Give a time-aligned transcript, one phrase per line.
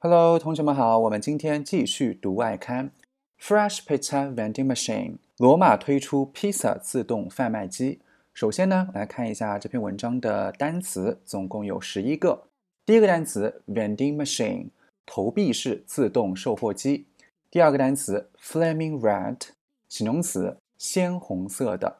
[0.00, 2.92] Hello，同学们好，我们今天继续读外刊。
[3.36, 7.98] Fresh Pizza Vending Machine，罗马推出披萨自动贩卖机。
[8.32, 12.44] 首先呢，来看一下这篇文章的单词，总共有十一个。
[12.86, 14.68] 第一个单词 Vending Machine，
[15.04, 17.06] 投币式自动售货机。
[17.50, 19.40] 第二个单词 Flaming Red，
[19.88, 21.96] 形容词，鲜红色的。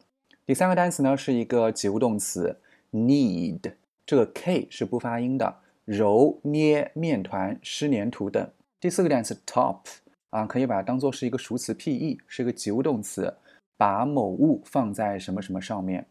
[0.46, 2.60] 第三个单词呢是一个及物动词
[2.92, 3.72] need，
[4.06, 5.56] 这个 k 是不发音的。
[5.88, 8.46] 揉捏面团、湿黏土等。
[8.78, 9.78] 第四个单词 top
[10.28, 13.34] 啊，可以把它当做是一个熟词 pe，是一个及物动词，
[13.78, 16.04] 把某物放在什么什么上面。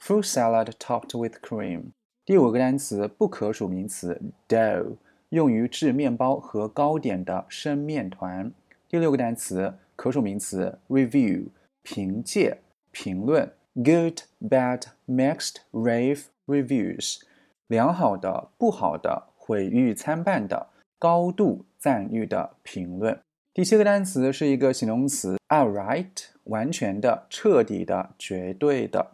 [0.00, 1.86] Fruit salad topped with cream。
[2.24, 4.94] 第五个单词不可数名词 dough，
[5.30, 8.52] 用于制面包和糕点的生面团。
[8.88, 11.46] 第六个单词可数名词 review，
[11.82, 12.58] 凭借、
[12.92, 13.52] 评论。
[13.74, 17.22] Good, bad, mixed, rave, reviews。
[17.68, 23.18] 良好的、不好的、毁誉参半的、高度赞誉的评论。
[23.52, 29.12] 第七个单词是一个形容词，outright，完全的、彻底的、绝对的。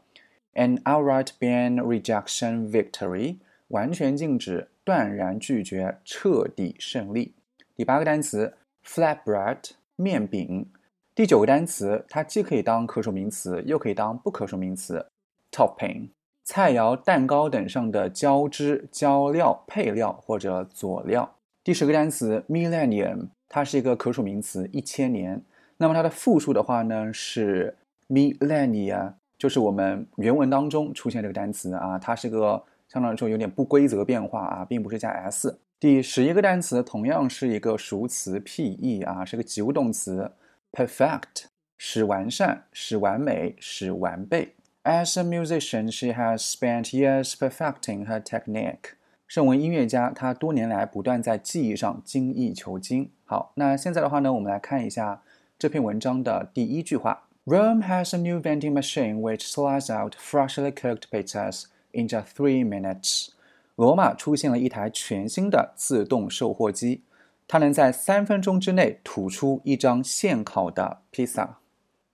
[0.55, 3.37] An outright ban rejection victory，
[3.69, 7.35] 完全禁止、断然拒绝、彻底胜利。
[7.75, 10.71] 第八个单词，flatbread，面饼。
[11.15, 15.07] 第九个单词，它既可以当可数名词，又可以当不可数名词
[15.51, 16.09] ，topping。
[16.45, 21.37] 菜肴、蛋糕等上的浇汁、浇料、配料或者佐料。
[21.63, 25.41] 第十个单词 millennium，它是一个可数名词，一千年。
[25.77, 27.77] 那么它的复数的话呢是
[28.09, 35.57] millennia，就是我们原文当中出现这个单词啊，它是个相当于说有点不规则变化啊，并不是加 s。
[35.79, 40.31] 第十一个单词同样是一个熟词 pe 啊，是个及物动词
[40.73, 41.45] perfect，
[41.79, 44.55] 使完善、使完美、使完备。
[44.85, 48.97] As a musician, she has spent years perfecting her technique.
[49.29, 53.09] 身为音乐家，她多年来不断在技艺上精益求精。
[53.25, 55.23] 好，那现在的话呢，我们来看一下
[55.57, 63.29] 这篇文章的第一句话：Rome has a new vending machine which slides out freshly cooked pizzas in just three minutes.
[63.77, 67.03] 罗马出现了一台全新的自动售货机，
[67.47, 71.61] 它能在三分钟之内吐出一张现烤的披萨。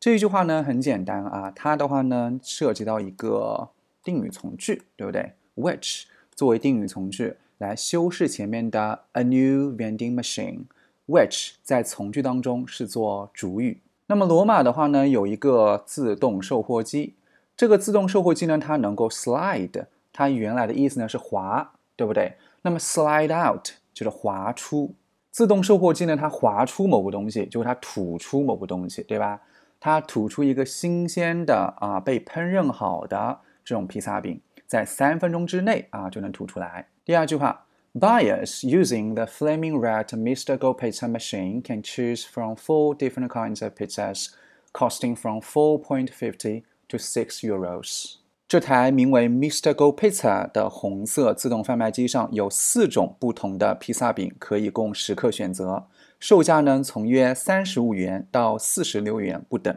[0.01, 3.69] 这一句话呢很简单啊，它的话呢涉及到一个
[4.05, 6.05] 定语从句，对不对？Which
[6.37, 13.81] 作为定语从句来修饰前面的 a new vending machine，which 在从句当中是做主语。
[14.07, 17.17] 那么罗马的话呢有一个自动售货机，
[17.57, 22.35] 这个自动售货机呢它能够 slide，它原来的意思呢是滑，对不对？
[22.63, 24.95] 那么 slide out 就是滑出，
[25.33, 29.41] 自动售货机呢它滑出某个东西，就是它吐出某个东西，对吧？
[29.81, 36.89] 它吐出一个新鲜的啊，被烹饪好的这种披萨饼，在三分钟之内啊就能吐出来。
[37.05, 40.59] 第二句话，Buyers using the Flaming Red Mr.
[40.59, 44.31] Go Pizza machine can choose from four different kinds of pizzas,
[44.73, 48.17] costing from four point fifty to six euros。
[48.49, 49.75] 这台名为 Mr.
[49.75, 55.87] Go Pizza 的红色自动贩卖机上有四种不同的披萨饼可以供食客选择。
[56.19, 59.77] 售价呢，从约三十五元到四十六元不等。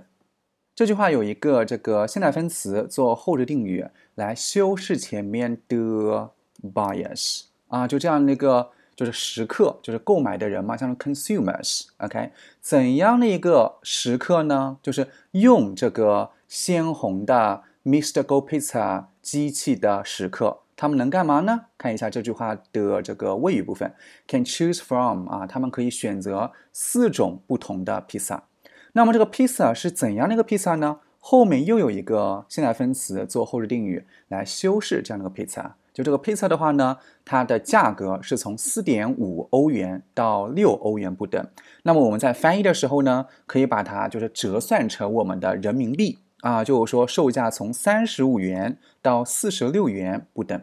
[0.73, 3.85] 这句话有一个这个现在分词做后置定语
[4.15, 6.31] 来修饰前面的
[6.73, 11.87] buyers 啊，就这样那个就是食客，就是购买的人嘛，像 consumers。
[11.97, 14.77] OK，怎样的一个食客呢？
[14.81, 18.23] 就是用这个鲜红的 Mr.
[18.23, 20.59] Go Pizza 机器的食客。
[20.81, 21.65] 他们能干嘛呢？
[21.77, 23.93] 看一下这句话的这个谓语部分
[24.27, 28.45] ，can choose from 啊，他们可以选择四种不同的披萨。
[28.93, 31.01] 那么这个披萨是怎样的一个披萨呢？
[31.19, 35.75] 后面又有一个现在分词做后置定语来修饰这样的一个披萨。
[35.93, 41.47] 就这个披萨的话呢，它的价格是从四点五欧元到六欧元不等。
[41.83, 50.59] 那么我们在翻译的时候呢，可以把它就是折算成我们的人民币啊，就是说售价从三十五元到四十六元不等。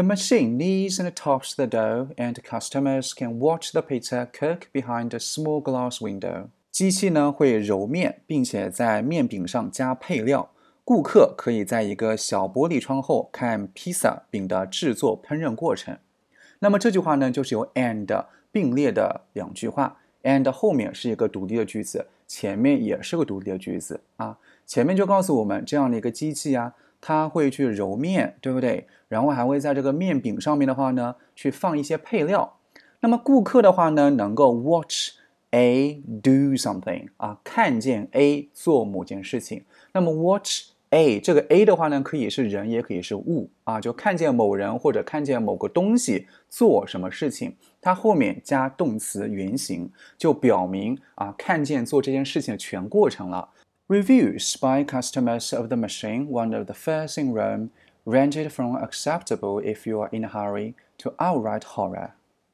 [0.00, 5.12] The machine kneads and tops the dough, and customers can watch the pizza cook behind
[5.12, 6.46] a small glass window.
[6.70, 10.52] 机器呢会揉面，并且在面饼上加配料。
[10.86, 15.98] 顾客可以在一个小玻璃窗后看披萨饼的制作烹饪过程。
[16.60, 24.38] 那么这句话呢，就是由 and 并列的两句话，and 后面是一个独立的句子，前面也是个独立的句子啊。
[24.64, 26.74] 前面就告诉我们这样的一个机器啊。
[27.00, 28.86] 他会去揉面，对不对？
[29.08, 32.58] 然后还会在这个面饼上面的话呢，去放一些配料。
[33.00, 35.12] 那么顾客的话呢，能够 watch
[35.50, 39.64] A do something 啊，看见 A 做某件事情。
[39.92, 53.48] 那么 watch A 这个 A 的话呢，可以是人，也可以是物啊，就看见某人或者看见某个东西做什么事情，它后面加动词原形，就表明啊，看见做这件事情的全过程了。
[53.90, 57.70] Reviews by customers of the machine, one of the first in Rome,
[58.04, 62.10] ranged from acceptable if you are in a hurry to outright horror。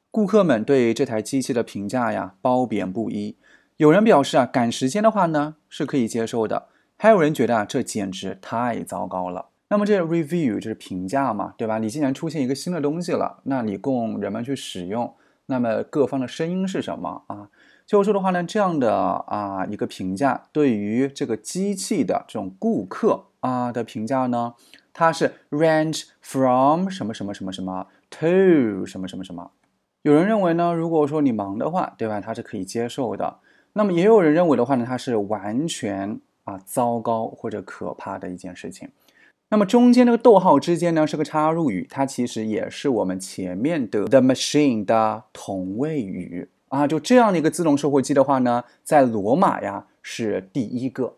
[0.09, 3.35] 顾客们对这台机器的评价呀，褒贬不一。
[3.75, 6.69] 有人表示啊，赶时间的话呢，是可以接受的。
[6.97, 9.49] 还有人觉得啊，这简直太糟糕了。
[9.69, 11.77] 那么这 review 就是评价嘛，对吧？
[11.77, 15.13] 你既然出现一个新的东西了，那你供人们去使用，
[15.45, 17.49] 那么各方的声音是什么啊？
[17.87, 24.53] 就是说的话呢，这样的啊一个评价，对于这个机器的这种顾客啊的评价呢，
[24.93, 29.51] 它是 range from 什么什么什么什么 to 什么什么什么。
[30.03, 32.21] 有人认为呢，如果说你忙的话，对吧？
[32.21, 33.37] 它是可以接受的。
[33.73, 36.19] 那么也有人认为的话呢，它是完全。
[36.47, 38.87] 啊，糟糕或者可怕的一件事情。
[39.49, 46.87] 那么中间那个逗号之间呢是个插入语，它其实也是我们前面的 the machine 的同位语啊。
[46.87, 51.15] 就这样的一个自动售货机的话呢，在罗马呀是第一个。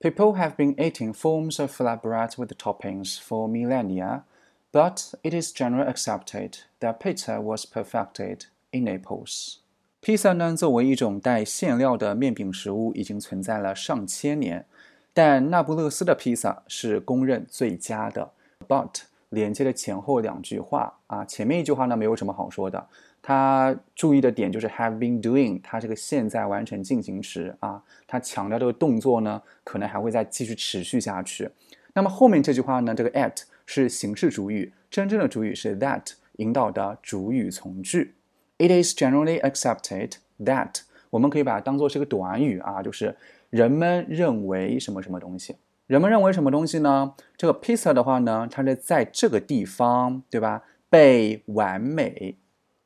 [0.00, 4.22] People have been eating forms of flatbread with toppings for millennia,
[4.70, 9.56] but it is generally accepted that pizza was perfected in Naples.
[10.00, 14.64] 披萨呢，作为一种带馅料的面饼食物，已经存在了上千年。
[15.12, 18.30] 但那不勒斯的披萨是公认最佳的。
[18.68, 19.00] But
[19.30, 22.86] 连接的前后两句话啊，前面一句话呢没有什么好说的。
[23.22, 31.50] 他注意的点就是 have been doing，它这个现在完成进行时啊，它强调这个动作呢，可能还会再继续持续下去。
[31.94, 38.14] 那么后面这句话呢，这个 at 是形式主语，真正的主语是 that，引导的主语从句。
[38.58, 40.80] It is generally accepted that
[41.10, 43.16] 我们可以把它当做是个短语啊，就是
[43.50, 45.56] 人们认为什么什么东西。
[45.86, 47.14] 人们认为什么东西呢？
[47.36, 50.64] 这个 pizza 的话呢，它是在这个地方，对吧？
[50.90, 52.36] 被完美，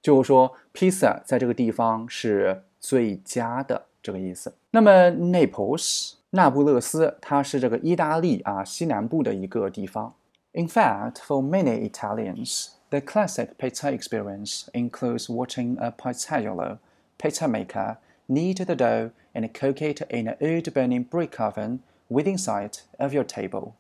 [0.02, 4.54] 就是说 pizza 在这个地方是最佳的这个意思。
[4.72, 10.14] 那么 Naples 那不勒斯，它是这个意大利啊西南部的一个地方。
[10.54, 12.70] In fact, for many Italians.
[12.90, 16.78] The classic pizza experience includes watching a pizzaiolo,
[17.18, 17.98] pizza maker,
[18.28, 21.80] knead the dough and cook it in an wood-burning brick oven
[22.10, 23.74] within sight of your table.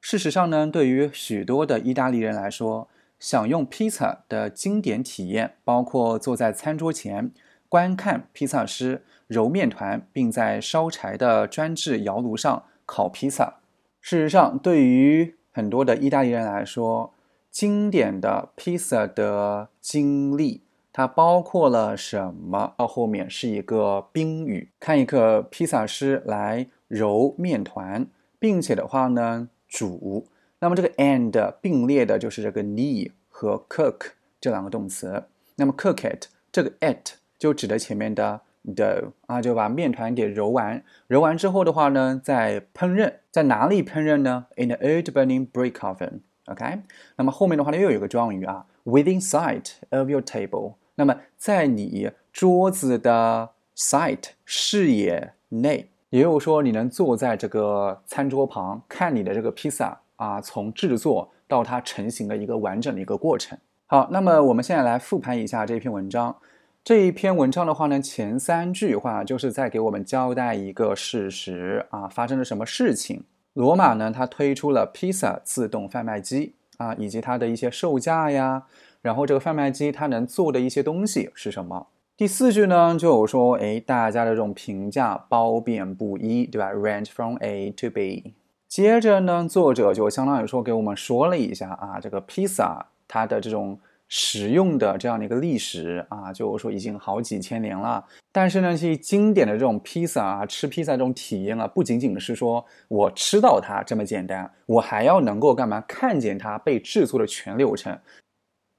[0.00, 2.86] 事实上呢，对于许多的意大利人来说，
[3.19, 7.31] 享用披萨的经典体验包括坐在餐桌前
[7.67, 13.55] 观看披萨师揉面团，并在烧柴的专制窑炉上烤披萨。
[13.99, 17.13] 事实上，对于很多的意大利人来说，
[17.51, 20.61] 经典的披萨的经历，
[20.93, 22.73] 它包括了什么？
[22.77, 28.07] 到后面是一个宾语，看一个披萨师来揉面团，
[28.39, 30.27] 并且的话呢煮。
[30.59, 34.11] 那么这个 and 并列的就是这个 knead 和 cook
[34.41, 35.25] 这两个动词。
[35.55, 40.83] 那么 cook it 这个 it 就指的前面的 dough 啊，就把面团给揉完。
[41.07, 46.21] 揉完之后的话呢，再烹饪，在哪里烹饪呢？In the old burning brick oven。
[46.45, 46.79] OK，
[47.17, 50.75] 那么后面的话呢，又有个状语啊，within sight of your table。
[50.95, 63.57] 那么在你桌子的 sight 视野内，也就是说，你能坐在这个餐桌旁看你的这个披萨啊，从制作到它成型的一个完整的一个过程。
[63.87, 66.35] 好，那么我们现在来复盘一下这篇文章。
[66.83, 73.23] 这一篇文章的话呢，前三句话就是在给我们交代一个事实啊，发生了什么事情。
[73.53, 78.63] 罗马呢，它推出了披萨自动贩卖机啊，以及它的一些售价呀，
[79.01, 81.87] 然后这个贩卖机它能做的一些东西是什么？
[82.15, 88.33] 第四句呢，就有说，哎，大家的这种评价褒贬不一，对吧？Range from A to B。
[88.67, 93.79] 接着呢，作者就相当于说给我们说了一下啊，这个披萨它的这种。
[94.09, 98.01] 实用的这样的一个历史啊，就是说已经好几千年了。
[98.31, 105.81] 但是呢，其实经典的这种披萨啊，吃披萨这种体验啊，不仅仅是说我吃到它这么简单，我还要能够干嘛？
[105.81, 107.99] 看见它被制作的全流程。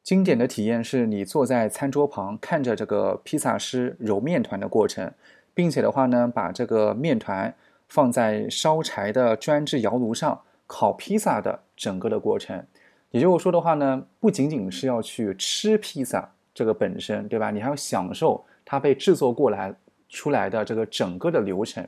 [0.02, 5.12] 经典的体验是你坐在餐桌旁，看着这个披萨师揉面团的过程，
[5.52, 7.54] 并且的话呢，把这个面团
[7.88, 12.64] 放在烧柴的专制窑炉上烤披萨的整个的过程。
[13.10, 17.50] 也就是说的话呢，不仅仅是要去吃披萨这个本身，对吧？
[17.50, 19.74] 你还要享受它被制作过来
[20.08, 21.86] 出来的这个整个的流程。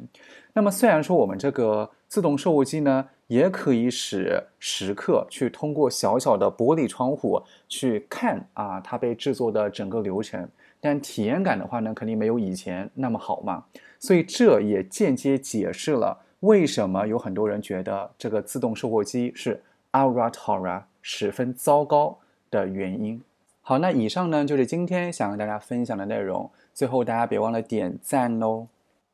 [0.55, 10.49] 那么虽然说我们这个自动售货机呢，也可以使食客去通过小小的玻璃窗户去看啊它被制作的整个流程，
[10.81, 13.65] 但体验感的话呢，肯定没有以前那么好嘛。
[13.99, 22.19] 所以这也间接解释了为什么有很多人觉得这个自动售货机是 Aura Tora 十分糟糕
[22.51, 23.23] 的原因？
[23.63, 26.51] 好，那以上呢就是今天想跟大家分享的内容。
[26.73, 28.67] 最后大家别忘了点赞哦！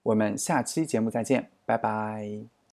[0.04, 2.55] 我们下期节目再见，拜拜。